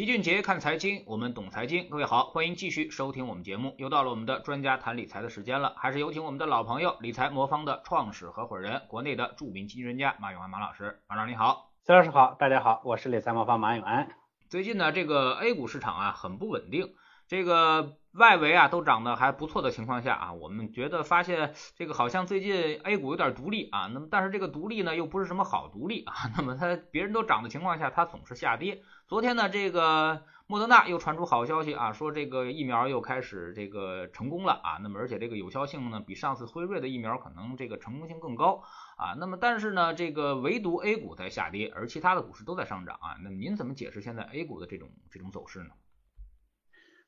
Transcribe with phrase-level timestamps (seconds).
[0.00, 1.86] 齐俊杰看财经，我们懂财经。
[1.90, 3.74] 各位好，欢迎继续收听我们节目。
[3.76, 11.02] 又到了我们的专家谈理财的时间了，还是有请我们的老朋友，理财魔方的创始合伙人，国内的著名基金专家马永安马老师。
[11.06, 14.08] 马老师你好，孙老师好，大家好，我是理财魔方马永安。
[14.48, 16.94] 最近呢，这个 A 股市场啊很不稳定，
[17.28, 17.99] 这个。
[18.12, 28.82] 外围啊都涨得还不错的情况下啊，我们觉得发现这个好像最近 A 股有点独立啊，那么但是这个独立呢又不是什么好独立啊， 那么它别人都涨的情况下，它总是下跌。
[29.06, 38.64] 昨天呢，这个莫德纳又传出好消息啊，说这个疫苗又开始这个成功了啊，那么而且这个有效性呢比上次辉瑞的疫苗可能这个成功性更高
[38.96, 45.70] 啊，那么但是呢，这个唯独 A 股在下跌，而其他的股市都在上涨啊，那么您怎么解释现在 A 股的这种这种走势呢？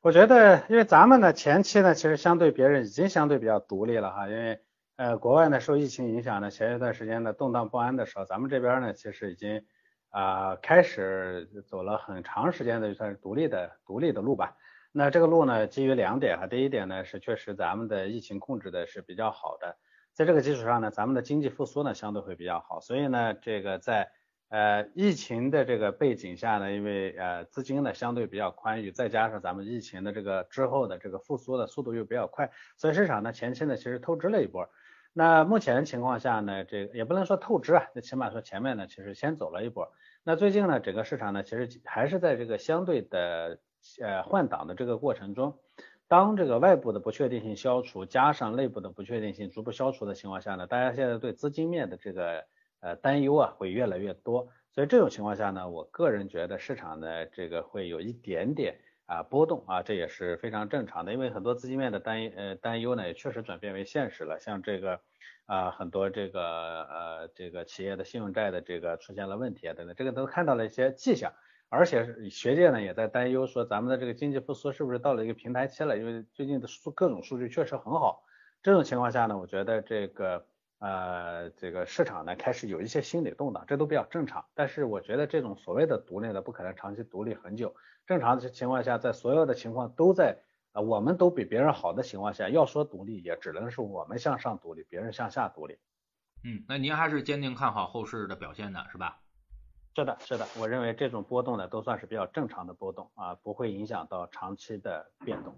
[0.03, 4.59] 我觉得，因为咱们呢前期呢，其实相对别人已经相对比较独立了哈，因为
[4.97, 9.63] 呃国外呢受疫情影响呢，前一段时间呢动荡不安的时候，咱们这边呢其实已经
[10.09, 14.57] 啊开始走了很长时间的算是独立的独立的路吧。
[14.91, 19.77] 那这个路呢基于两点哈，第一点呢是确实咱们的疫情控制的是比较好的，
[20.11, 24.11] 在这个基础上呢，咱们的经济复苏呢相对会比较好，所以呢这个在
[24.53, 34.69] 呃，疫情的这个背景下呢，因为呃资金呢相对比较宽裕，再加上咱们疫情的这个之后的这个复苏的速度又比较快，所以市场呢前期呢其实透支了一波。
[35.11, 39.91] 那目前情况下呢，这个也不能说透支啊，那起码说前面呢其实先走了一波。
[40.23, 43.57] 那最近呢整个市场呢其实还是在这个相对的
[44.03, 45.57] 呃换挡的这个过程中，
[46.07, 52.45] 当这个外部的不确定性消除，加上内部的不确定性逐步消除的情况下呢，大家现在对资金面的这个。
[52.83, 64.99] 呃，担忧啊会越来越多，所以这种情况下呢，我个人觉得市场呢这个会有一点点啊波动啊，这也是非常正常的，因为很多资金面的担呃担忧呢也确实转变为现实了，像这个
[65.45, 71.31] 啊很多这个呃这个企业的信用债的这个出现了问题啊等等，这个都看到了一些迹象，
[71.69, 78.23] 而且学界呢也在担忧说咱们的这个经济复苏是不是到了一个平台期了，因为最近的数各种数据确实很好，
[78.61, 80.45] 这种情况下呢，我觉得这个。
[80.83, 84.43] 呃，这个市场呢开始有一些心理动荡，这都比较正常。
[84.53, 87.73] 但是我觉得这种所谓的独立呢，不可能长期独立很久。
[88.05, 90.39] 正常的情况下，在所有的情况都在
[90.73, 95.77] 啊，我们都比别人好的情况下，要说独立，也只能是我们向上独立，别人向下独立。
[96.43, 99.21] 嗯，那您还是坚定看好后市的表现的是吧？
[99.95, 105.55] 是的，是的，我认为这种波动呢都算是比较正常的波动啊，不会影响到长期的变动。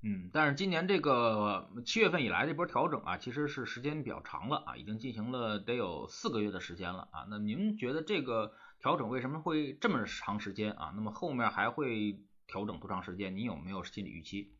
[0.00, 7.26] 嗯，但是今年这个七月份以来这波调整啊，其实是时间比较长了啊，已经进行了得有四个月的时间了啊。
[7.28, 10.92] 那您觉得这个调整为什么会这么长时间啊？
[10.94, 12.16] 那么后面还会
[12.46, 13.36] 调整多长时间？
[13.36, 14.52] 你有没有心理预期？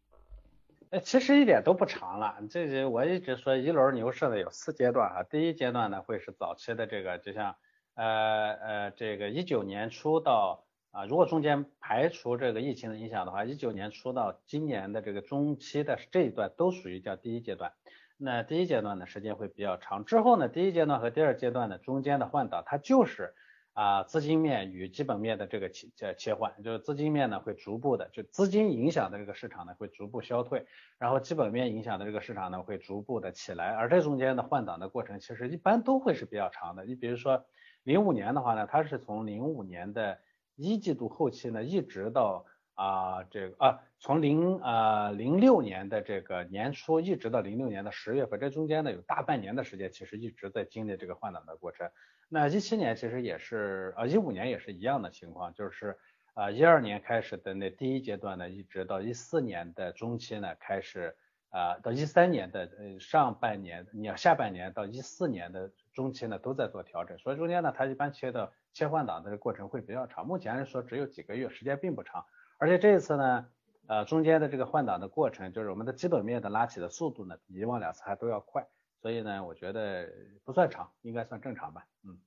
[0.90, 2.36] 呃，其实一点都不长了。
[2.50, 7.54] 这这我一直说一轮牛市呢有四阶段啊，第一阶段呢会是早期的这个，就像
[7.94, 10.64] 呃呃这个一九年初到。
[10.90, 17.72] 啊，如果中间排除这个疫情的影响的话，一九年初到今年的这个中期的这一段都属于叫第一阶段。
[18.16, 23.34] 那第一阶段呢时间会比较长，之后呢第一阶段和第二阶段的中间的换挡，它就是
[23.74, 30.66] 啊资金面与基本面的这个切切切换，就是资金面呢会逐步的就资金影响的这个市场呢会逐步消退，
[30.98, 36.84] 然后基本面影响的这个市场呢会逐步的起来，而这中间的换挡的过程其实一般都会是比较长的。
[36.86, 37.44] 你比如说
[37.84, 40.18] 零五年的话呢，它是从零五年的
[40.58, 51.88] 一季度后期呢，一直到啊这个啊，从零啊零六年的这个年初，一直到零六年的十月份，这中间呢有大半年的时间，其实一直在经历这个换挡的过程。
[52.28, 55.96] 那一七年其实也是啊，一五年也是一样的情况，就是
[56.34, 61.16] 啊一二年开始的那第一阶段呢，一直到一四年的中期呢开始
[61.50, 68.52] 啊，到一三年的呃上半年，你要下半年到一四年的中期呢都在做调整，所以中间呢它一般切到。
[68.74, 72.24] 切换档的过程会比较长，目前来说只有几个月，时间并不长。
[72.58, 73.48] 而且这一次呢，
[73.88, 78.68] 呃，中间的这个换挡的过程，就是我们的基本面的拉起的速度呢，比以往两次还都要快。
[79.00, 80.08] 所以呢，我觉得
[80.44, 81.86] 不算长，应该算正常吧。
[82.04, 82.20] 嗯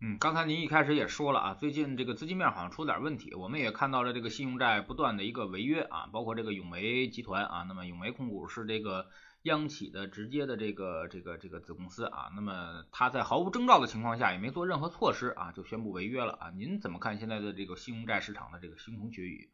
[0.00, 9.06] 嗯，刚才您一开始也说了啊，最近这个资金面好像出了点问题，我们也看到了这个信用债不断的一个违约啊，包括这个永煤集团啊，那么永煤控股是这个。
[9.42, 16.50] 央企的直接的这个这个这个子公司啊，那么它在毫无征兆的情况下，也没做任何措施啊，就宣布违约了啊。
[16.50, 19.48] 您怎么看现在的这个信用债市场的这个腥风血雨？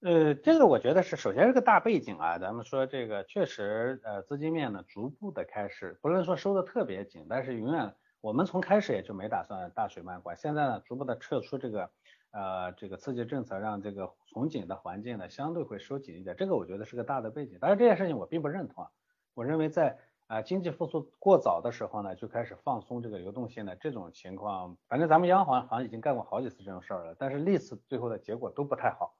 [0.00, 11.90] 呃，这个我觉得是首先是个大背景啊，咱们说这个确实呃资金面呢逐步的开始，不能说收的特别紧，但是永远我们从开始也就没打算大水漫灌，现在呢逐步的撤出这个。
[12.30, 17.56] 呃，这个刺激政策让这个从紧的环境呢相对会收紧一点，这个我觉得是个大的背景。
[17.58, 18.90] 但是这件事情我并不认同啊，
[19.32, 29.17] 我认为在啊，经济复苏过早的时候呢，就开始放松这个流动性的这种情况，反正咱们央行好像已经干过好几次这种事儿了，但是历次最后的结果都不太好。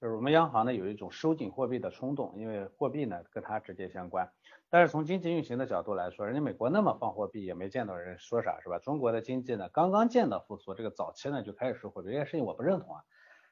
[0.00, 4.30] 就是我们央行呢有一种收紧货币的冲动，因为货币呢跟它直接相关。
[4.68, 8.78] 但是从经济运行的角度来说，人家美国那么放货币也没见到人说啥，是吧？
[8.78, 13.02] 中国的经济呢刚刚见到复苏，这个早期呢就开始收货币，这件事情我不认同啊。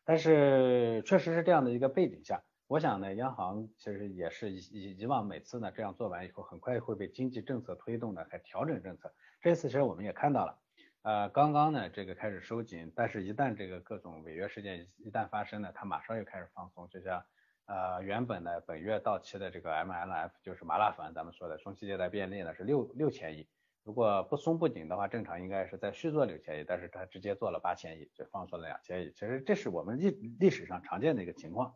[0.04, 2.42] 但是确实是这样的一个背景下。
[2.66, 9.14] 我想呢，央行其实也是以以往每次呢这样做完以后，很快会被经济政策推动的，还调整政策。
[9.40, 10.58] 这次其实我们也看到了，
[11.04, 16.88] 呃，刚刚呢这个开始收紧，但是一旦这个各种违约事件一旦发生呢，它马上又开始放松。
[16.88, 17.22] 就像
[17.66, 23.46] 呃原本呢本月到期的这个 MLF 就是麻辣粉，咱们说的中期借贷便利呢是六六千亿，
[23.82, 29.10] 如果不松不紧的话，正常应该是在续做六千亿，但是它直接做了八千亿，就放松了两千亿。
[29.10, 30.08] 其实这是我们历
[30.40, 31.74] 历史上常见的一个情况。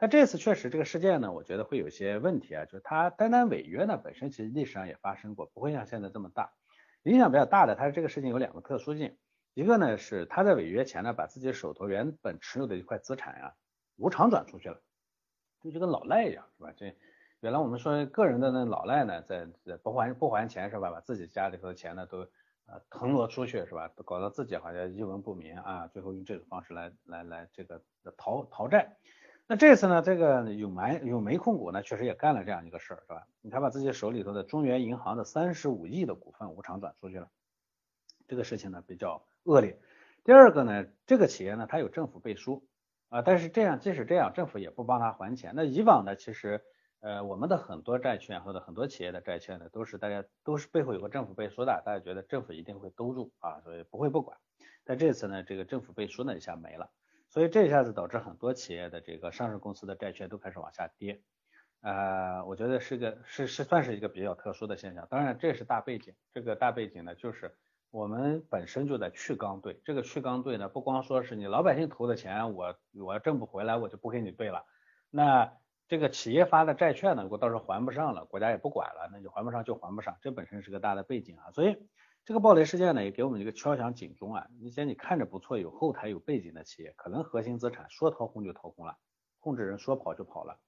[0.00, 6.52] 那这次确实这个事件呢，我觉得会有些问题啊，就是它单单违约呢本身其实历史上也发生过，不会像现在这么大。
[7.04, 9.16] 影响比较大的，它这个事情有两个特殊性，
[9.54, 13.54] 一个呢是他在违约前呢把自己手头原本持有的一块资产啊
[13.96, 14.80] 无偿转出去了，
[15.60, 16.72] 就就跟老赖一样是吧？
[16.76, 16.96] 这
[17.40, 20.90] 原来我们说个人的那老赖呢，在在不还不还钱是吧？
[20.90, 22.20] 把自己家里头的钱呢都
[22.66, 23.90] 呃腾挪出去是吧？
[24.04, 27.82] 搞得自己好像一文不名啊，最后用这种方式来来来这个
[28.16, 28.96] 逃逃债。
[29.46, 33.26] 那这次呢，这个永煤永煤控股呢，确实也干了这样一个事儿，是吧？
[33.50, 37.28] 他把自己手里头的中原银行的三十五亿的股份无偿转出去了，
[38.26, 39.78] 这个事情呢比较恶劣。
[40.24, 42.66] 第二个呢，这个企业呢，它有政府背书
[43.10, 45.52] 啊，但是这样即使这样，政府也不帮他还钱。
[45.54, 46.62] 那以往呢，其实
[47.00, 54.38] 呃我们的很多债券或者很多企业的债券呢，都是大家都是背后有个政府背书的，大家觉得政府一定会兜住啊，所以不会不管。
[54.84, 56.90] 但这次呢，这个政府背书呢一下没了。
[57.34, 61.20] 所以这一下子导致很多企业的这个上市公司的债券都开始往下跌，
[61.80, 65.08] 呃，我觉得是个是是算是一个比较特殊的现象。
[65.10, 67.56] 当然这是大背景，这个大背景呢就是
[67.90, 74.64] 我们本身就在去刚兑，这个去刚兑呢不光说是你老百姓投的钱我我挣不回来我就不给你兑了，
[75.10, 75.54] 那
[75.88, 81.76] 这个企业发的债券呢如果到时候还不上了，国家也不管了，那就还不上就还不上，这本身是个大的背景啊，所以。
[82.26, 84.46] 这个暴雷事件呢，也给我们一个敲响警钟啊！
[84.58, 88.96] 一些你看着不错、有后台、有背景的企业，可能核心资产说掏空就掏空了，
[89.40, 90.58] 控制人说跑就跑了。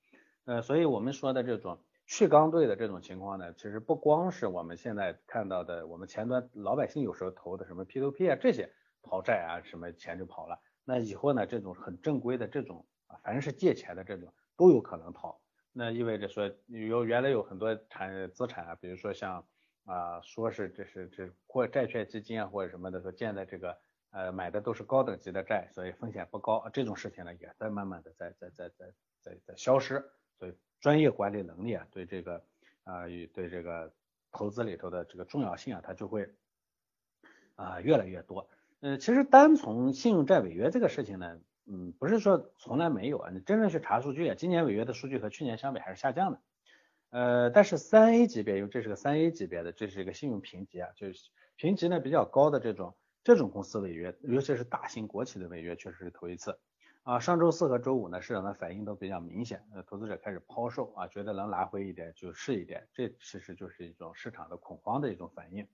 [0.45, 8.71] 呃，所以我们说的这种去刚兑的这种情况呢，其实不光是我们现在看到的，我们前端老百姓有时候投的什么 P2P 啊这些
[9.01, 10.61] 逃债啊，什么钱就跑了。
[10.85, 15.41] 那以后呢，这种很正规的这种啊，反正是借钱的这种都有可能逃。
[15.73, 19.47] 那意味着说，有原来有很多产资产啊，比如说像。
[19.87, 23.79] 啊，说是这是这或债券基金啊或者什么的说建在这个
[24.11, 26.69] 呃买的都是高等级的债，所以风险不高。
[26.73, 30.05] 这种事情呢也在慢慢的在在在在在在消失。
[30.39, 32.45] 所以专业管理能力啊对这个
[32.85, 33.91] 啊与对这个
[34.33, 36.29] 投资里头的这个重要性啊它就会
[37.55, 38.51] 啊越来越多。
[38.81, 46.41] 嗯，其实单从信用债违约这个事情呢，嗯不是说从来没有啊，你真正去查数据啊，今年违约的数据和去年相比还是下降的。
[47.11, 56.59] 呃，但是三 A 级别，因为这是个三 A 级别的，这是一个信用评级啊，就是评级呢比较高的这种这种公司违约，尤其是大型国企的违约，确实是头一次
[57.05, 57.19] 啊。
[57.21, 65.67] 上周四和周五呢，市场的反应都比较明显，呃，投资者开始抛售啊，觉得能拿回一点就是一点，这其实就是一种市场的恐慌的一种反应。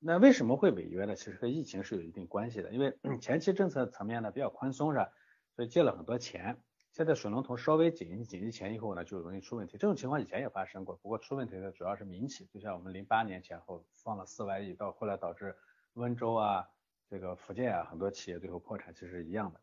[0.00, 1.14] 那为什么会违约呢？
[1.14, 5.10] 其实和疫情是有一定关系的，因为 前期政策层面呢比较宽松是吧，
[5.56, 6.62] 所以借了很多钱。
[6.94, 9.72] 现在水龙头稍微紧一紧一前以后呢，就容易出问题。
[9.76, 15.56] 这种情况以前也发生过，不过出问题的主要是民企，就像我们零八年前后放了四万亿，到后来导致
[15.94, 16.68] 温州啊、
[17.10, 19.60] 这个福建啊很多企业最后破产，其实一样的。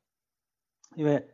[0.97, 1.25] 因为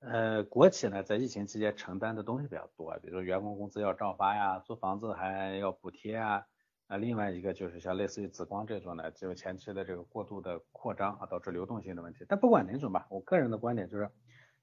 [0.00, 6.44] 呃国企呢在疫情期间承担的东西比较多，比如说员工工资要照发呀，租房子还要补贴啊，
[6.88, 12.26] 啊另外一个就是像类似于紫光这种呢，就前期的这个过度的扩张啊，导致流动性的问题。
[12.28, 14.10] 但不管哪种吧，我个人的观点就是。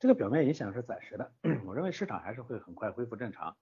[0.02, 1.32] 这个表面影响是暂时的，
[1.64, 3.56] 我认为市场还是会很快恢复正常。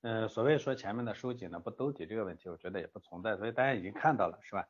[0.00, 4.66] 呃，所谓说前面的收紧呢不兜底这个问题，我觉得也不存在，所以大家已经看到了是吧？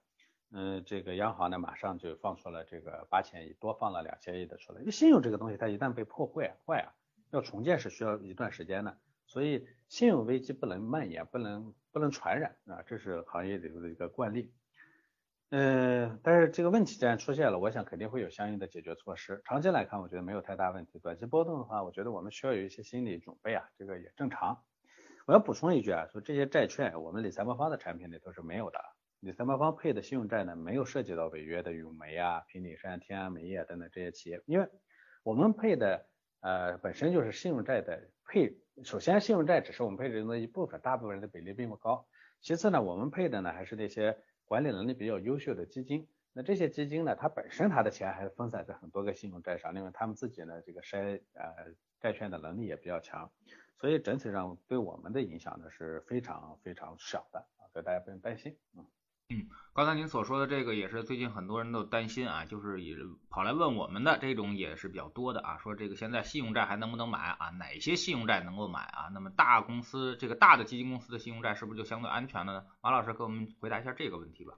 [0.53, 4.81] 嗯，这个央行呢马上就放出了这个八千亿，多放了两千亿的出来。
[4.81, 6.93] 因为信用这个东西它一旦被破坏坏啊，
[7.31, 14.53] 要重建是需要一段时间的，所以信用危机不能蔓延，不能不能传染啊，这是行业里头的一个惯例。
[15.51, 19.43] 嗯，但是这个问题既然出现了，我想肯定会有相应的解决措施。
[19.45, 20.99] 长期来看，我觉得没有太大问题。
[20.99, 24.65] 短期波动的话，我觉得我们需要有一些心理准备啊，这个也正常。
[25.27, 28.81] 我要补充一句啊，说这些债券，我们理财魔方的产品里头是没有的。
[29.21, 34.69] 理财魔方配的信用债呢，没有涉及到违约的永煤啊、平顶山、天安煤业等等这些企业，因为
[35.23, 36.07] 我们配的
[36.41, 38.59] 呃本身就是信用债的配。
[38.85, 42.07] 首先，信用债只是我们配置中的一部分，大部分人的比例并不高。
[42.43, 46.09] 其次呢，我们配的呢还是那些管理能力比较优秀的基金。
[46.33, 53.31] 那这些基金呢，它本身它的钱还是分散在很多个信用债上，另外他们自己呢这个筛呃债券的能力也比较强，
[53.81, 58.87] 所以整体上对我们的影响呢是非常非常小的啊，所以大家不用担心，嗯
[59.29, 62.97] 嗯，刚才您所说的这个也是最近很多人都担心啊，就是也
[63.29, 67.51] 跑来问我们的这种也是比较多的啊，说这个现在信用债还能不能买啊？
[67.59, 69.11] 哪些信用债能够买啊？
[69.13, 72.67] 那么大公司这个大的基金公司的信用债是不是就相对安全了呢？
[72.81, 74.55] 马老师给我们回答一下这个问题吧。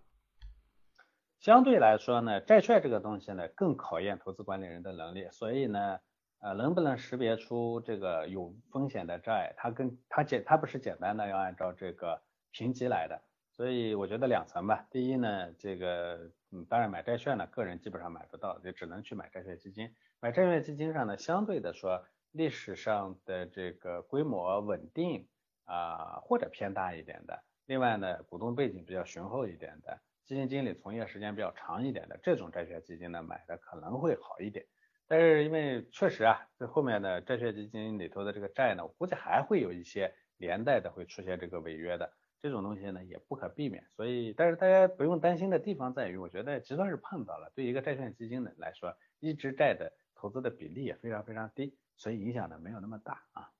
[1.40, 5.98] 相对来说呢，债券这个东西呢更考验投资管理人的能力，所以呢，
[6.40, 12.20] 呃，能不能识别出这个有风险的债，它跟它简它不是简单的要按照这个
[12.50, 13.22] 评级来的，
[13.58, 14.86] 所以我觉得两层吧。
[14.88, 19.96] 第一呢，这个嗯，当然买债券呢，个人基本上买不到，就只能去买债券基金。
[20.20, 25.28] 买债券基金上呢，相对的说，历史上的这个规模稳定
[25.64, 30.00] 啊，或者偏大一点的，另外呢，股东背景比较雄厚一点的。
[30.24, 34.64] 基金经理从业时间比较长一点的这种债券基金呢，买的可能会好一点。
[35.08, 43.84] 但是因为确实啊，这后面的债券基金里头的这个债呢，我估计还会有一些连带的会出现这个违约的这种东西呢，也不可避免。
[43.96, 53.50] 所以，但是大家不用担心的地方在于，我觉得就算是碰到了，对一个债券基金的来说，一支债的投资的比例也非常非常低，所以影响呢没有那么大啊。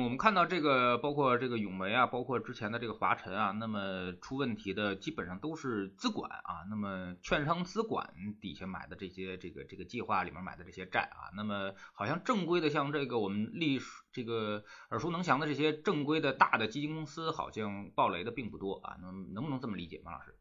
[0.00, 13.78] 我们看到这个，包括这个永维啊，包括之前的这个华晨啊，那么出问题的基本上都是资管啊，那么券商资管底下买的这些这个这个计划里面买的这些债啊，那么好像正规的像这个我们历
[14.14, 20.34] 这个耳熟能详的这些正规的大的基金公司，好像暴雷的并不多啊，能能不能这么理解，马老师？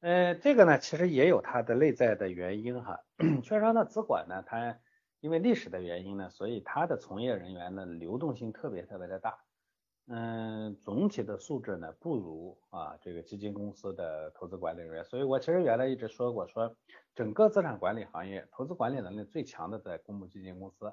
[0.00, 2.98] 呃，这个呢，其实也有它的内在的原因哈，
[3.44, 4.78] 券商的资管呢，它。
[5.22, 9.38] 因为历史的原因呢，所以它的从业人员呢流动性特别特别的大，
[10.08, 15.04] 嗯，总体的素质呢不如啊这个基金公司的投资管理人员。
[15.04, 16.76] 所以我其实原来一直说过，说
[17.14, 20.92] 整个资产管理行业投资管理能力最强的在公募基金公司，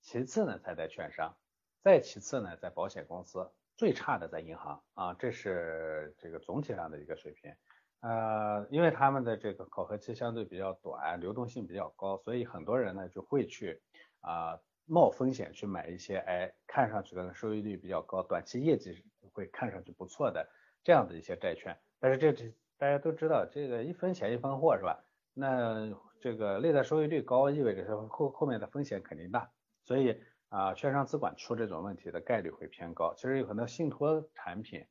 [0.00, 1.36] 其次呢才在券商，
[1.80, 7.54] 再其次呢在保险公司，最差的在银行啊，这是这个总体上的一个水平。
[8.00, 13.82] 呃，因为他们的这个考核期相对比较短，流动性比较高，所以很多人呢就会去
[14.20, 20.48] 啊冒风险去买一些哎看上去的收益率比较高，短期业绩会看上去不错的
[20.84, 21.76] 这样的一些债券。
[21.98, 25.04] 但是这这大家都知道，这个一分钱一分货是吧？
[25.34, 29.50] 那这个内在收益率高意味着说后后面的风险肯定大，
[29.82, 33.12] 所以啊券商资管出这种问题的概率会偏高。
[33.16, 34.86] 其实有很多信托产品。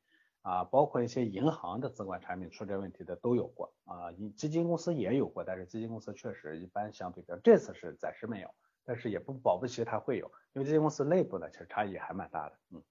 [0.48, 8.48] 啊，包括一些银行的资管产品出这问题的都有过啊，基金公司也有过，但是基金公司确实一般相对比较，这次是暂时没有，
[8.82, 12.82] 但是也不保不齐它会有，因为基金公司内部呢其实差异还蛮大的，嗯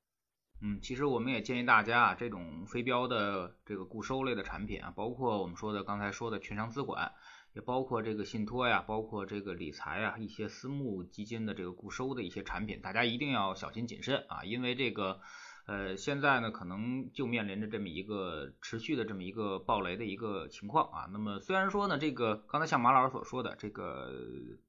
[0.62, 7.12] 嗯，其实我们也建议大家啊，这种非标的这个固收类的产品啊，包括我们说的刚才说的券商资管，
[7.54, 15.22] 也包括这个信托呀，包括这个理财啊，一些私募基金的这个固收的一些产品，大家一定要小心谨慎啊，因为这个。
[15.68, 21.10] 呃，现在呢，可能就面临着这么一个持续的这么一个暴雷的一个情况啊。
[21.12, 24.10] 那么虽然说呢，这个刚才像马老师所说的，这个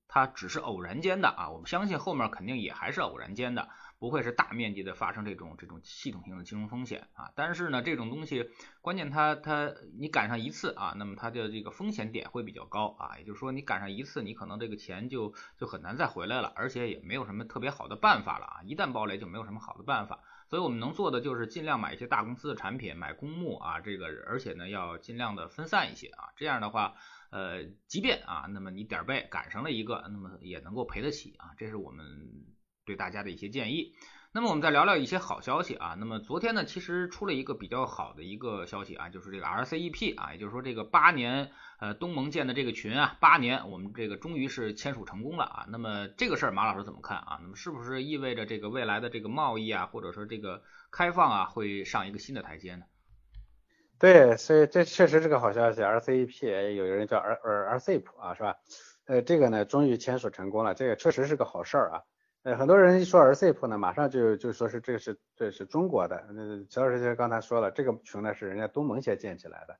[0.08, 3.68] 它只是偶然间的啊，我们相信后面肯定也还是偶然间的，
[4.00, 7.30] 不会是大面积的发生这种这种系统性的金融风险啊。
[7.36, 8.50] 但是呢，这种东西
[8.80, 13.16] 关键它它你赶上一次啊，那么它的这个风险点会比较高啊。
[13.18, 18.62] 也就是说，你赶上一次，你可能这个钱就就很难再回来了，而且也没有什么特别好的办法了啊。
[18.64, 20.18] 一旦暴雷，就没有什么好的办法。
[20.48, 26.94] 所以我们能做的就是尽量买一些大公司的产品，买公募啊，这个而且呢要尽量的分散一些啊，这样的话，
[27.30, 32.06] 呃，即便啊，那么你点儿背赶上了一个，那么也能够赔得起啊，这是我们
[32.86, 33.92] 对大家的一些建议。
[34.38, 35.96] 那么我们再聊聊一些好消息啊。
[35.98, 45.66] 那么昨天呢，其实出了一个比较好的一个消息啊，就是这个 RCEP 啊，也就是说这个八年呃东盟建的这个群啊，八年我们这个终于是签署成功了啊。
[45.70, 47.40] 那么这个事儿马老师怎么看啊？
[47.42, 52.84] 那么是不是意味着这个未来的这个贸易啊，或者说这个开放啊，会上一个新的台阶呢？
[53.98, 55.80] 对，所以这确实是个好消息。
[55.80, 58.54] RCEP 有人叫 R RCEP 啊，是吧？
[59.06, 62.02] 呃，这个呢终于签署成功了，这个确实是个好事儿啊。
[62.48, 66.24] 呃，很多人一说 RCEP 呢，马上就就说是这个是这是中国的。
[66.32, 69.76] 那乔老师就刚才说了，这个群呢是人家东盟先建起来的。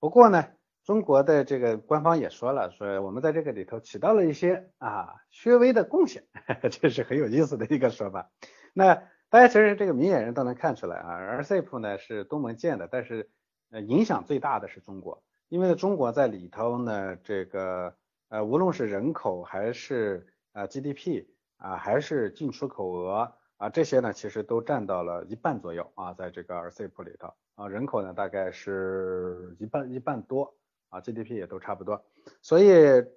[0.00, 0.44] 不过呢，
[0.82, 6.24] 中国的这个官方也说了，说我们在这个里头起到了一些啊略微的贡献，
[6.72, 8.32] 这是很有意思的一个说法。
[8.74, 8.96] 那
[9.30, 13.30] 大家其实这个明眼人都能看出来啊，RCEP 呢是东盟建的，但是
[13.70, 17.94] 呃影响最大的是中国，因为呢中国在里头呢，这个
[18.28, 21.28] 呃无论是人口还是呃 GDP。
[21.58, 30.54] 啊，还是进出口额啊，这些呢其实都占到了一半左右啊，在这个 RCEP 里头啊，人口呢大概是一半一半多
[30.88, 32.02] 啊，GDP 也都差不多，
[32.40, 32.70] 所以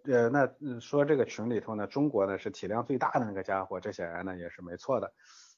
[0.06, 5.14] 呃那说这个群里头呢，中国呢是体量最大的那个家伙，这显然呢也是没错的。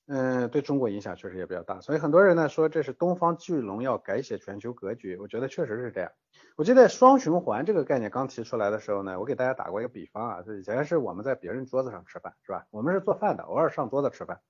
[0.05, 6.11] 嗯，对中国影响确实也比较大，所以很多人呢说这是东方巨龙要改写全球格局，我觉得确实是这样。
[6.57, 12.65] 我记得双循环这个概念刚提出来的时候呢，我给大家打过一个比方啊，以前是我们在别人桌子上吃饭，是吧？
[12.69, 14.41] 我们是做饭的，偶尔上桌子吃饭。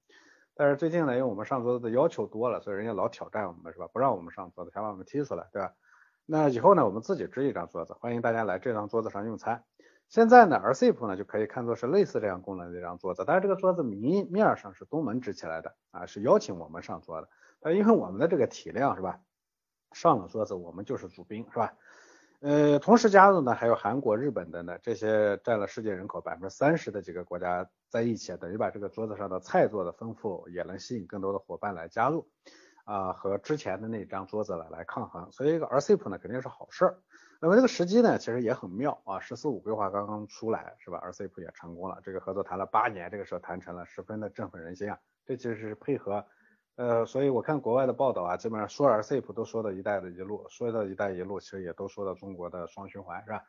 [0.56, 3.88] 但是最近呢，因为我们上桌子的要求多了，所以人家老挑战我们，是吧？
[3.94, 5.74] 不让我们上桌子，想把我们踢出来，对吧？
[6.26, 9.64] 那以后呢，我们自己支一张桌子，欢迎大家来这张桌子上用餐。
[10.10, 17.30] 现在呢，RCEP 呢就可以看作是类似这样功能的一张桌子，但是这个桌子明面上是东门支起来的啊，是邀请我们上桌的。
[17.60, 19.20] 但因为我们的这个体量是吧，
[19.92, 21.74] 上了桌子我们就是主宾是吧？
[22.42, 32.30] 呃，同时加入呢还有韩国、日本的呢，这些占了世界人口百分之三十的几个国家在一起，等于把这个桌子上的菜做的丰富，也能吸引更多的伙伴来加入
[32.84, 35.32] 啊，和之前的那张桌子来来抗衡。
[35.32, 36.98] 所以一个 RCEP 呢肯定是好事儿。
[37.40, 44.98] 那么这个时机呢，其实也很妙啊，十四五规划刚刚出来是吧？RCEP 也成功了，这个合作谈了八年，这个时候谈成了，十分的振奋人心啊。
[45.26, 46.26] 这其实是配合，
[46.76, 53.44] 呃，所以我看国外的报道啊，基本上说 RCEP 都说到一带的一路，说到一带一路，其实也都说到中国的双循环是吧？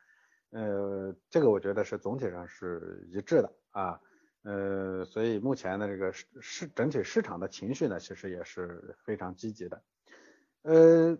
[0.50, 4.00] 呃，这个我觉得是总体上是一致的啊，
[4.44, 9.82] 呃，所以目前的这个市市整体市场的情绪呢，其实也是非常积极的，
[10.62, 11.18] 呃。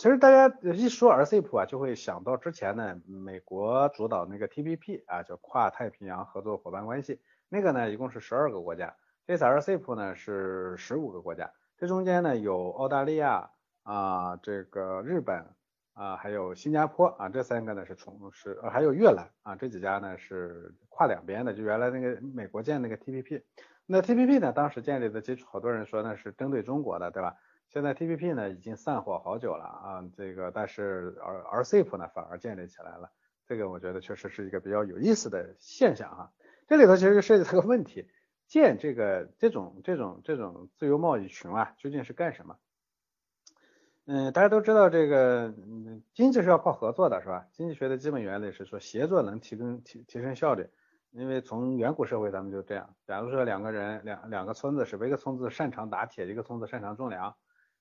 [0.00, 8.96] 其实大家一说 RCEP 啊，就会想到之前呢，美国主导那个 TPP 啊，叫跨太平洋合作伙伴关系，那个呢一共是十二个国家，
[9.26, 13.50] 这次 RCEP 呢是十五个国家，这中间呢有澳大利亚
[13.82, 15.44] 啊，这个日本
[15.94, 23.44] 啊，还有新加坡啊，这三个呢是从是还有越南啊，这几家呢是跨两边的，就原来那个美国建那个 TPP，
[23.86, 27.36] 那 TPP 呢当时建立的基础，好多人说那是针对中国的，对吧？
[27.68, 33.12] 现在 TPP 呢已经散伙好久了啊，这个但是 R RCEP 呢反而建立起来了，
[33.46, 36.32] 这个我觉得确实是一个比较有意思的现象哈。
[36.66, 38.08] 这里头其实就涉及到个问题，
[38.48, 42.56] 建这个这种这种这种自由贸易群啊，究竟是干什么？
[44.10, 45.54] 嗯，大家都知道这个
[46.12, 47.46] 经济是要靠合作的是吧？
[47.52, 50.70] 经济学的基本原理是说协作能提供提提升效率，
[51.18, 57.34] 因为从远古社会咱们就这样，假如说两个人两两个村子是一个村子擅长打铁，一个村子擅长种粮。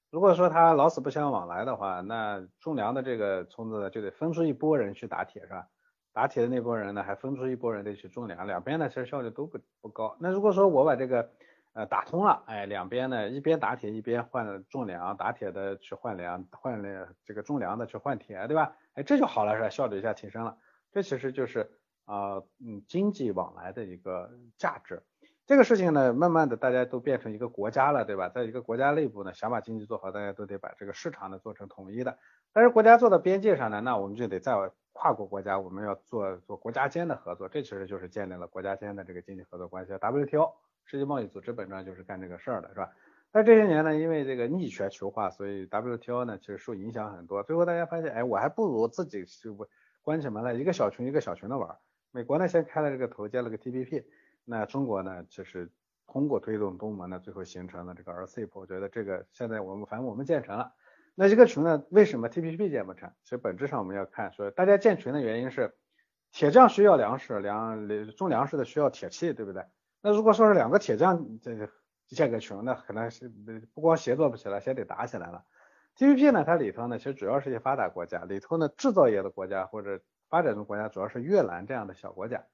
[0.09, 5.67] 如果说他老死不相往来的话，那种粮的这个村子，就得分出一拨人去打铁，是吧？
[6.13, 10.17] 打铁的那拨人呢，还分出一拨人得去种粮，两边呢其实效率都不不高。
[10.19, 11.29] 那如果说我把这个
[11.73, 18.75] 呃打通了，哎，两边呢一边打铁一边换种粮，打铁的去换粮，换了这个种粮的去换铁，对吧？
[18.95, 19.69] 哎，这就好了，是吧？
[19.69, 20.57] 效率一下提升了，
[20.91, 21.69] 这其实就是
[22.07, 25.03] 啊嗯经济往来的一个价值。
[25.45, 28.27] 这个事情呢，慢慢的大家都变成一个国家了，对吧？
[28.27, 32.17] 在一个国家内部呢，想把经济做好，大家都得把这个市场呢做成统一的。
[32.51, 34.53] 但是国家做到边界上呢，那我们就得在
[34.91, 39.93] 跨国国家，我们要做做国家间的合作，这其实就是建立了国家间的这个经济合作关系。
[39.93, 40.51] WTO
[40.83, 42.89] 世界贸易组织本质上就是干这个事儿的，是吧？
[43.31, 47.41] 但这些年呢，因为这个逆全球化，所以 WTO 呢其实受影响很多。
[47.43, 49.55] 最后大家发现，哎，我还不如自己就
[50.01, 51.77] 关起门来，一个小群一个小群的玩。
[52.11, 54.03] 美国呢先开了这个头，建了个 TPP。
[54.45, 55.69] 那中国呢，就是
[56.07, 58.49] 通过推动东盟呢，最后形成了这个 RCEP。
[58.53, 60.73] 我觉得这个现在我们反正我们建成了。
[61.15, 63.11] 那这个群呢，为什么 TPP 建不成？
[63.23, 65.75] 其实本质上我们要看，说大家建群的原因是
[66.31, 69.65] 铁匠需要粮食，粮种粮食的需要铁器，对不对？
[70.01, 71.69] 那如果说是两个铁匠这个
[72.07, 73.29] 建个群，那可能是
[73.73, 75.43] 不光协作不起来，先得打起来了。
[75.97, 82.45] TPP 呢，它里头呢，其实主要是一些发达国家，里头呢制造业的国家或者发展中国家，主要是越南这样的小国家。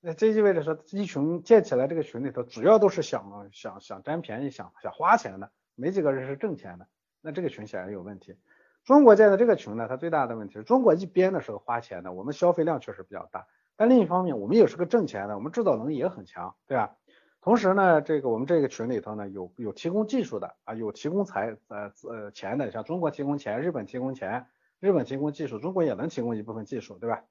[0.00, 6.86] 那这意味着说，一群建起来这个群里头，主要都是想想想占便宜、想想花钱的，没几个人是挣钱的。
[7.20, 8.36] 那这个群显然有问题。
[8.84, 16.96] 中国建的这个群呢，它最大的问题是中国一边的时候花钱的，我们消费量确实比较大，但另一方面我们也是个挣钱的，我们制造能力也很强，对吧？
[17.42, 24.46] 同时呢，这个我们这个群里头呢，有有提供技术的啊，有提供财呃呃钱的，像中国提供钱，日本提供钱，
[24.80, 27.24] 日本提供技术，中国也能提供一部分技术，对吧？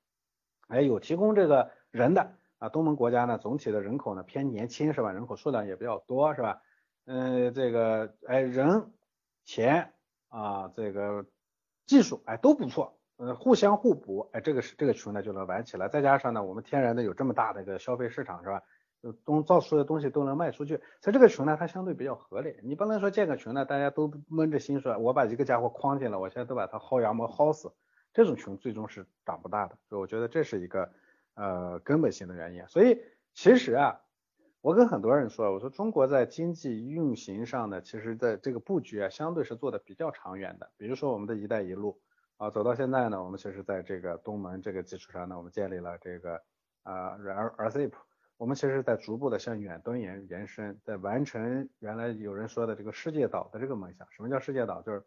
[0.67, 2.35] 哎，有提供这个人的。
[2.59, 5.13] 啊，东盟国家呢，总体的人口呢偏年轻是吧？
[5.13, 6.61] 人口数量也比较多是吧？
[7.05, 8.91] 嗯，这个哎人
[9.45, 9.93] 钱
[10.27, 11.25] 啊，这个
[11.85, 15.87] 技术哎都不错，呃互相互补，哎这个是这个群呢就能玩起来。
[15.87, 18.61] 再加上呢，我们天然的有这么大的一个消费市场是吧？
[19.25, 22.55] 东造出的东西都能卖出去，所以这个群呢它相对比较合理。
[22.63, 27.71] 你不能说建个群呢，大家都闷着心说，我把一个家伙框进了，我现在都把它薅羊毛薅死，
[28.13, 29.77] 这种群最终是长不大的。
[29.87, 30.91] 所以我觉得这是一个。
[31.35, 33.01] 呃，根本性的原因，所以
[33.33, 34.01] 其实啊，
[34.59, 40.69] 我跟很多人说，我说中国在经济运行上呢，其实在这个布局啊，相对是做的比较长远的。
[40.75, 42.01] 比如说我们的一带一路
[42.35, 46.41] 啊，走到现在呢，我们其实在这个东盟这个基础上呢，我们建立了这个
[46.83, 47.93] 啊 R RCEP，
[48.39, 54.07] 我们其实在逐步的向远端延延伸，在完成原来有人说的这个世界岛的这个梦想。
[54.11, 54.81] 什么叫世界岛？
[54.81, 55.03] 就是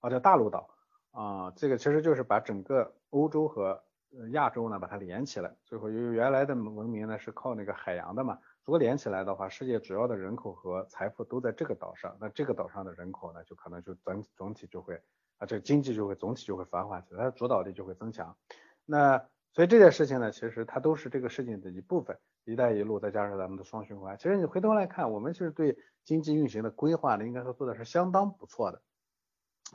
[0.00, 0.66] 啊叫大陆岛
[1.10, 3.84] 啊，这个其实就是把整个欧洲和
[4.32, 5.54] 亚洲呢把它连起来。
[5.66, 8.38] 最后由于原来的文明呢是靠那个海洋的嘛。
[8.64, 14.94] 如果连起来的话，世界主要的人口和财富都在这个岛上，那这个岛上的人口呢，就可能就总总体就会
[15.36, 18.34] 啊，这个经济就会总体就会繁华起来，它的主导力就会增强。
[18.86, 22.18] 那所以这件事情呢，其实它都是这个事情的一部分。
[22.50, 28.82] 一带一路再加上咱们的双循环，其实你回头来看，我们其实对经济运行的规划呢，应该说做的是相当不错的。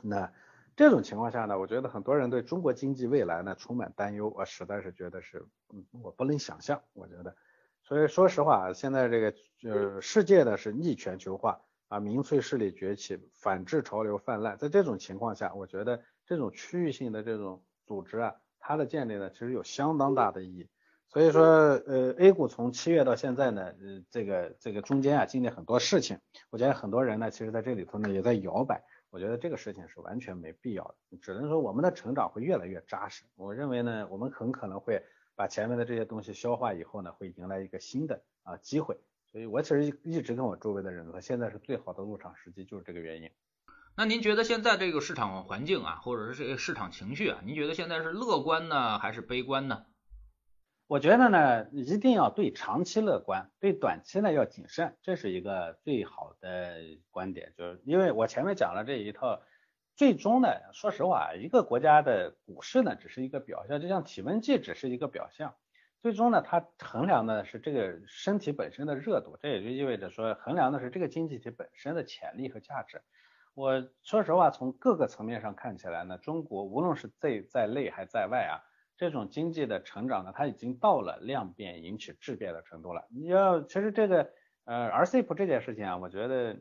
[0.02, 0.30] 那
[0.76, 7.34] 这种情况下呢，我觉得很多人对中国经济未来呢充满担忧，我实在是觉得是，嗯，我不能想象，我觉得。
[7.82, 14.58] 所以说实话，现在这个呃世界呢是逆全球化啊，民粹势力崛起，反制潮流泛滥。
[14.58, 20.68] 在这种情况下，我觉得这种区域性的这种组织啊，它的建立呢，其实有相当大的意义。
[21.08, 26.18] 所以说，呃，A 股从七月到现在呢，呃，这个这个中间啊，经历很多事情。
[26.50, 28.84] 我觉得很多人呢，其实在这里头呢，也在摇摆。
[29.10, 33.24] 我觉得这个事情是完全没必要的，只能说我们的成长会越来越扎实。
[33.36, 35.02] 我认为呢，我们很可能会。
[35.38, 38.96] 把前面的这些东西消化以后呢，会迎来一个新的啊机会。
[39.30, 43.30] 所以我其实一直跟我周围的人说，现在是最好的入场时机，就是这个原因。
[43.94, 49.84] 那您觉得现在这个市场环境啊，或者是这个市场情绪啊，您觉得现在是乐观呢，还是悲观呢？
[50.86, 56.76] 我觉得呢，一定要对长期乐观，对短期呢要谨慎，这是一个最好的
[57.10, 57.52] 观点。
[57.56, 59.42] 就是因为我前面讲了这一套。
[59.96, 65.54] 最终呢，说实话，一个国家的股市呢，只是一个表象，就像体温计只是一个表象。
[66.02, 73.00] 最终呢，它衡量的是这个身体本身的热度，这也就意味着说，衡量的是这个经济体本身的潜力和价值。
[73.54, 78.60] 我说实话，从各个层面上看起来呢，中国无论是在在内还在外啊，
[78.96, 83.06] 这种经济的成长呢，它已经到了量变引起质变的程度了。
[83.10, 84.30] 你要其实这个
[84.64, 86.56] 呃 RCEP 这件事情啊，我觉得。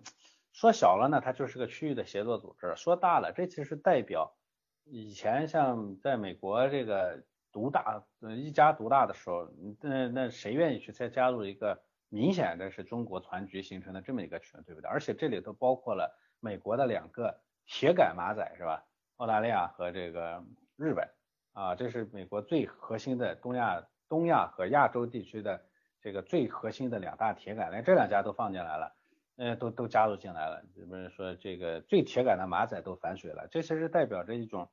[0.58, 4.38] 说小了呢，它就是个区域的协作组织；说大了，这其实代表
[4.86, 9.50] 以前像在美国这个独大、一家独大的时候，
[9.82, 14.90] 那那谁愿意去再加入一个明显的是中国团局形成的这么一个群，对不对？
[14.90, 18.86] 而且这里头包括了美国的两个铁杆马仔，是吧？
[19.18, 20.42] 澳大利亚和这个
[20.78, 21.10] 日本
[21.56, 25.64] 啊，这是美国最核心的东亚、东亚和亚洲地区的
[26.02, 28.96] 这个最核心的两大铁杆，连这两家都放进来了。
[29.38, 34.70] 呃，都都加入进来了，比如说这个最铁杆的马仔都反水了，这其实代表着一种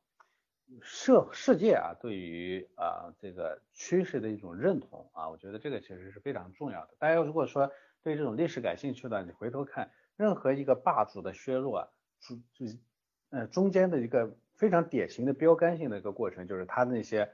[0.80, 6.94] 社世界啊对于啊这个趋势的一种认同啊，我觉得这个其实是非常重要的。
[6.98, 7.72] 大家如果说
[8.04, 11.88] 对这种历史感兴趣的，你回头看任何一个霸主的削弱啊，
[12.20, 12.72] 就就
[13.30, 17.28] 呃中间的一个非常典型的标杆性的一个过程，就是他那些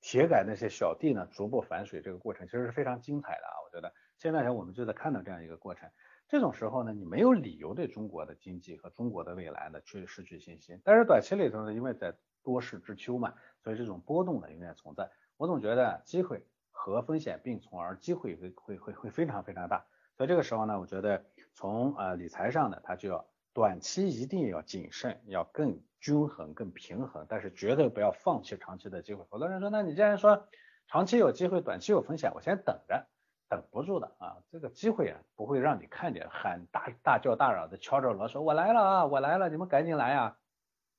[0.00, 5.90] 铁杆那些小弟呢逐步反水这个过程，其实是非常精彩的啊，我觉得现在我们就在看到这样一个过程。
[6.28, 10.80] 这种时候呢，你没有理由对中国的经济和中国的未来呢去失去信心。
[10.84, 12.14] 但是短期里头呢，因为在
[12.44, 15.10] 多事之秋嘛，所以这种波动呢永远存在。
[15.36, 19.84] 我总觉得机会和风险并存，而机会会会会会非常非常大。
[20.16, 29.24] 所以这个时候呢，我觉得从呃理财上呢，它就要短期一定要谨慎，要更均衡、更平衡，但是绝对不要放弃长期的机会。
[29.30, 30.48] 好多人说，那你既然说
[30.86, 33.06] 长期有机会，短期有风险，我先等着。
[33.50, 40.36] 等不住的啊，这个机会啊不会让你看见，喊大大叫大嚷的敲着锣说“我来了啊，我来了，你们赶紧来啊”，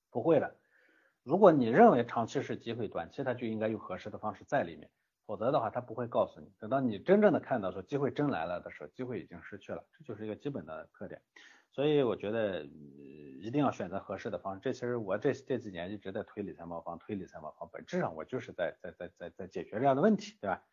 [0.09, 0.55] 不会的。
[1.21, 4.89] 如果你认为长期是机会，短期它就应该用合适的方式在里面，
[5.27, 6.51] 否则的话它不会告诉你。
[6.57, 11.21] 等到你真正的看到说机会真来了的时候，机会已经失去了，这就是一个基本的特点。
[11.71, 14.59] 所以我觉得一定要选择合适的方式。
[14.61, 20.63] 这其实我这这几年一直在推理财茅房，推理财茅房，本质上我就是在在在在在解决这样的问题，对吧？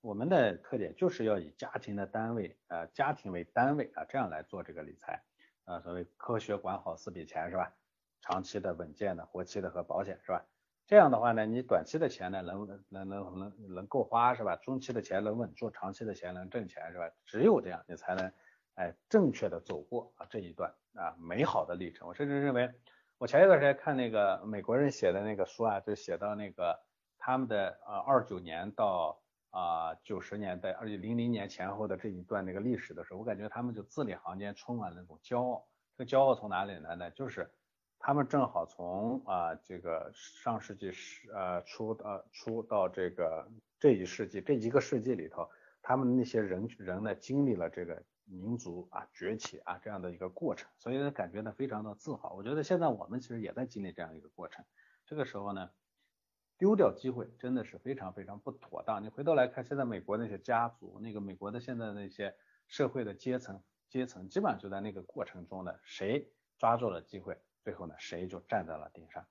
[0.00, 5.24] 我们的特点就是要以家庭的单位，呃，家庭为单位啊，这样来做这个理财，
[5.64, 7.74] 啊，所谓科学管好四笔钱是吧？
[8.20, 10.46] 长期的、稳健的、活期的和保险是吧？
[10.86, 14.56] 这样的话呢，你短期的钱呢能能能能能够花是吧？
[14.56, 17.10] 中期的钱能稳住，长期的钱能挣钱是吧？
[17.24, 18.30] 只有这样，你才能
[18.74, 22.08] 哎正确的走过啊这一段啊美好的历程。
[22.08, 22.70] 我甚至认为，
[23.18, 26.80] 我前一段时间看那个美国人写的那个书啊，就写到那个
[27.18, 35.64] 他们的呃二九年到啊，九十年代，而且零零年前后的这一段那个历史的时候，我感觉他们就字里行间充满了那种骄傲。
[35.96, 37.10] 这个骄傲从哪里来呢？
[37.12, 37.48] 就是
[38.00, 45.48] 他们正好从啊这个上世纪十呃初呃初到这个这一世纪这一个世纪里头，
[45.80, 52.34] 他们那些人人呢经历了这个民族啊崛起啊这样的一个过程，所以感觉呢非常的自豪。
[52.34, 54.64] 我觉得现在我们其实也在经历这样一个过程，
[55.06, 55.70] 这个时候呢
[56.56, 59.02] 丢掉机会真的是非常非常不妥当。
[59.02, 62.34] 你回头来看，现在美国那些家族，那个美国的现在那些
[62.68, 69.26] 社会的阶层阶层，基本上就在那个过程中呢，谁抓住了机会，最后呢谁就站在了顶上。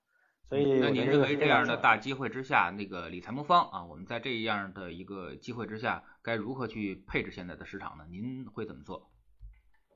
[0.50, 8.06] 所以，那您认为这样的大机会之下，那个理财魔方啊，我们在这样的一个机会之下，该如何去配置现在的市场呢？
[8.10, 9.12] 您会怎么做？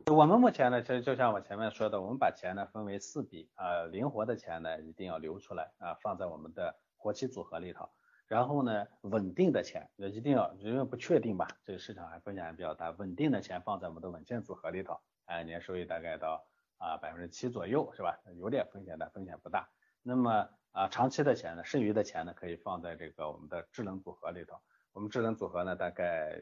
[0.08, 7.90] 我们目前呢，其实就像我前面说的，我们把钱呢分为四笔啊，灵活的钱呢一定要留出来啊，放在我们的活期组合里头。
[8.28, 16.46] 然后呢，稳定的钱一定要，因为不确定吧，这个市场还风险还比较大，稳定的钱放在我们的稳健组合里头，哎，年收益大概到
[16.78, 18.20] 啊百分之七左右，是吧？
[18.36, 19.70] 有点风险的，风险不大。
[20.04, 24.60] 那么啊，长期的钱呢，剩余的钱呢，可以放在这个我们的智能组合里头。
[24.98, 26.42] 我们智能组合呢，大概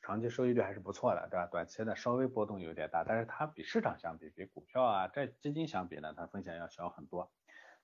[0.00, 1.46] 长期收益率还是不错的，对吧？
[1.46, 7.28] 短期呢稍微波动有点大，但是它比市场相比，比股票啊、债基金相比呢，它风险要小很多。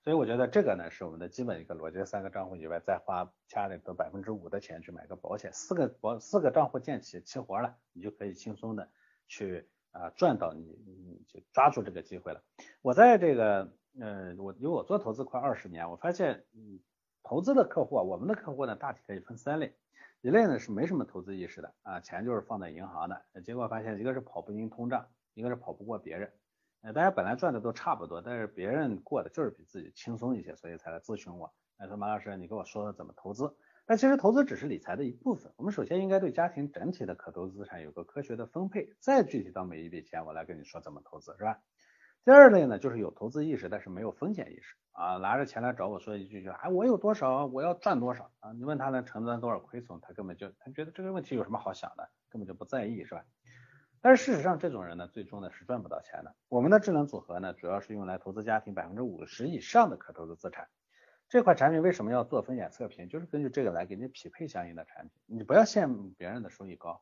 [0.01, 8.87] 所以我觉得这个呢，是我们的基本一个逻辑：三个账户以外，再花家里头百分之五的钱去买个保险，四个保四个账户建起齐活了，你就可以轻松的
[9.27, 12.41] 去啊赚到你你就抓住这个机会了。
[12.81, 13.73] 我在这个。
[13.99, 16.79] 呃，我因为我做投资快二十年，我发现，嗯，
[17.21, 19.75] 投资的客户啊，我们的客户呢，大体可以分三类，
[20.23, 26.31] 一类呢是没什么投资意识的啊，钱就是放在银行的，结果发现一个是跑不赢通胀，一个是跑不过别人，
[26.81, 33.53] 呃，大家本来赚的都差不多，但是别人过的就是比自己轻松一些，所以才来咨询我，哎，说马老师，你给我说说怎么投资？
[33.85, 41.59] 但其实投资只是理财的一部分，我们首先应该对家庭整体的可投资资产有个科学的分配，再具体到每一笔钱，我来跟你说怎么投资，是吧？
[42.25, 48.53] 第二类呢，就是有投资意识，但是没有风险意识啊，拿着钱来找我说一句就，哎，我有多少，我要赚多少啊？
[48.53, 53.25] 你问他能承担多少亏损，他根本就他觉得这个问题有什么好想的，根本就不在意，是吧？
[53.99, 56.33] 但是事实上，这种人呢，最终呢是赚不到钱的。
[56.47, 60.69] 我们的智能组合呢，主要是用来投资家庭百分之五十以上的可投资资产。
[61.27, 63.09] 这款产品为什么要做风险测评？
[63.09, 65.11] 就是根据这个来给你匹配相应的产品。
[65.25, 67.01] 你不要羡慕别人的收益高，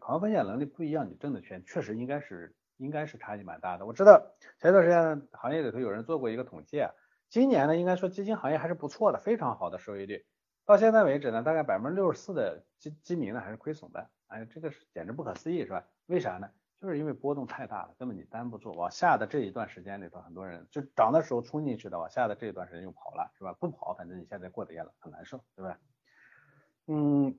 [0.00, 2.54] 考核风险能力不一样，你挣的钱确实应该是。
[2.82, 3.86] 应该是差距蛮大的。
[3.86, 6.90] 我知道前一段时间行业里头有人做过一个统计啊，
[7.28, 10.26] 今年呢应该说基金行业还是不错的，非常好的收益率。
[10.64, 15.84] 到现在为止呢，大概百分之六十四的基基民呢还是亏损的，哎，这个是简直不可思议，是吧？
[16.06, 16.50] 为啥呢？
[16.80, 18.72] 就是因为波动太大了，根本你担不住。
[18.72, 23.52] 往下的这一段时间里头，很多人就涨的时候冲进去的，往下的这一段时间又跑了，是吧？
[23.52, 25.78] 不跑，反正你现在过得也很难受，对吧？
[26.88, 27.38] 嗯。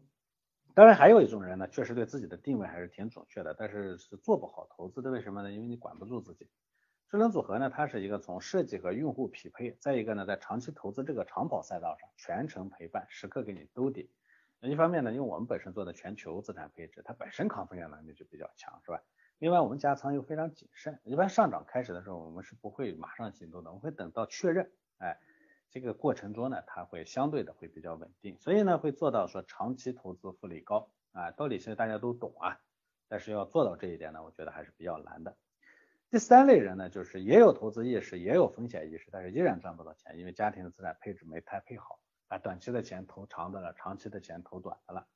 [0.76, 5.12] 当然，还有一种人呢，确实对自己的定位还是挺准确的，但是是做不好投资的。
[5.12, 5.52] 为什么呢？
[5.52, 6.50] 因为你管不住自己。
[7.10, 14.10] 智能组合呢，它是一个从设计和用户匹配，再一个呢，在长期投资这个长跑赛道上全程陪伴，时刻给你兜底。
[14.62, 19.04] 一方面呢，因为我们本身做的全球资产配置，它本身抗风险能力就比较强，是吧？
[19.38, 25.20] 另外，我们加仓又非常谨慎，一般上涨开始的时候，我们是不会马上行动的，我们会等到确认，哎。
[25.74, 32.60] 这个过程中呢，它会相对的会比较稳定，所以呢会做到说长期投资复利高啊，道理其实大家都懂啊，
[33.08, 35.36] 但是要做到这一点呢，我觉得还是比较难的。
[36.12, 45.08] 第三类人呢，就是也有投资意识，也有风险意识，但是依然赚不到钱，因为家庭的资产配置没太配好，把短期的钱投长的了，长期的钱投短的了。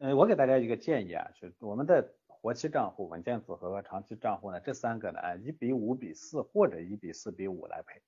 [0.00, 8.02] 嗯，我给大家一个建议啊，就我们的活期账户、稳健组合和长期账户呢，这三个呢，按一比五比四或者一比四比五来配。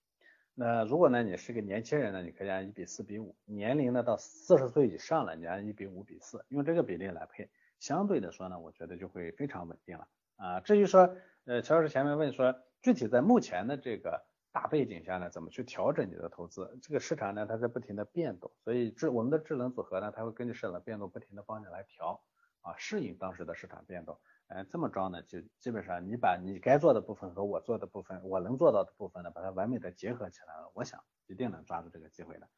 [0.58, 10.60] 那如果呢，你是个年轻人呢，你可以按一比四比五；年龄呢到四十岁以上了，你按一比五比四，用这个比例来配，相对的说呢，我觉得就会非常稳定了啊。
[10.60, 11.14] 至于说，
[11.44, 16.78] 呃，乔老师前面问说，具体在目前的这个大背景下呢，怎么去调整你的投资？
[16.80, 22.22] 这个市场呢，它在不停的变动，所以智我们的智能组合呢，它会根据市场的变动，不停的帮你来调
[22.62, 24.18] 啊，适应当时的市场变动。
[24.48, 32.48] 哎，这么着呢，就基本上你把你该做的部分和我做的部分，我能做到的部分呢，把它完美的结合起来了，我想一定能抓住这个机会的。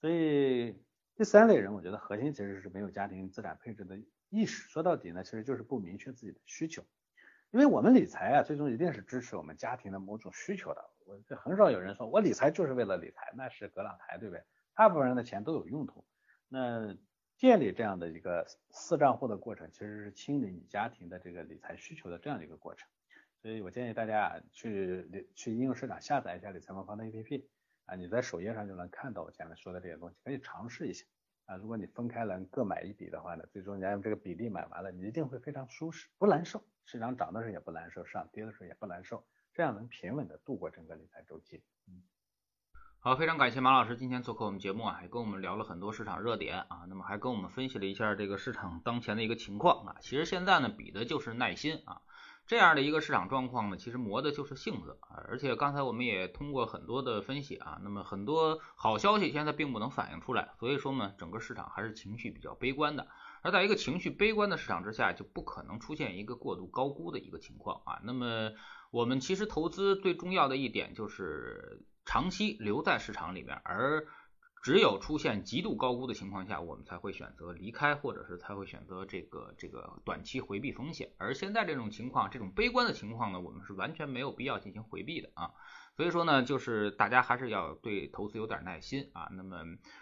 [0.00, 0.84] 所以
[1.16, 6.84] 第三类人，我觉得核心其实是没有家庭资产配置的意识，说到底呢，其实就是不明确自己的需求。
[7.50, 10.82] 因为我们理财啊，最终一定是支持我们家庭的某种需求的。
[11.04, 14.42] 我这很少有人说我理财就是为了理财，那是葛朗台，对不对？
[14.74, 16.06] 大部分人的钱都有用途。
[16.48, 16.96] 那
[17.42, 22.88] 建立这样的一个四账户的过程，其实是清理你家庭的这个理财需求的这样一个过程。
[23.40, 27.44] 所以我建议大家啊，去去应用市场下载一下理财魔方的 APP
[27.86, 31.04] 啊，你在首页上就能看到我前面说的这些东西，可以尝试一下
[31.46, 31.56] 啊。
[31.56, 36.64] 如果你分开能各买一笔的话呢，最终你按这个比例买完了，你一定会非常舒适，不难受。
[36.84, 41.64] 市场涨的时候也不难受，市场跌的时候也不难受，这样能平稳的度过整个理财周期。
[41.88, 42.04] 嗯。
[43.04, 49.96] 好，非常感谢马老师今天做客我们节目啊，也跟我们聊了很多市场热点啊，那么还跟我们分析了一下这个市场当前的一个情况啊。
[50.00, 52.02] 其实现在呢，比的就是耐心啊，
[52.46, 55.18] 这样的一个市场状况呢，其实磨的就是性子啊。
[55.26, 63.08] 而且刚才我们也通过很多的分析啊，那么很多好消息现在并不能反映出来，所以说呢，整个市场还是情绪比较悲观的。
[63.42, 67.98] 而在一个情绪悲观的市场之下，就不可能出现一个过度高估的一个情况啊。
[68.04, 68.52] 那么
[68.92, 74.06] 我们其实投资最重要的一点就是长期留在市场里面，而
[74.62, 81.12] 只有出现极度高估的情况下，我们才会选择离开，或者是才会选择这个这个短期回避风险。
[81.18, 85.50] 而现在这种情况，这种悲观的情况呢，我们是完全没有必要进行回避的啊。
[85.96, 89.28] 所以说呢，就是大家还是要对投资有点耐心啊。
[89.32, 89.58] 那么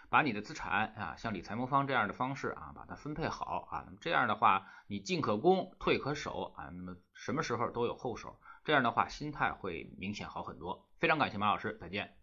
[0.09, 3.83] 把你的资产啊，像理财魔方这样的方式啊，把它分配好啊。
[3.87, 6.69] 那么这样的话，你进可攻，退可守啊。
[6.73, 8.39] 那么什么时候都有后手，
[8.71, 10.87] 这样的话心态会明显好很多。
[11.01, 12.15] 非常感谢马老师，再见。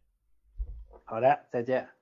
[1.04, 1.97] 好的，再见。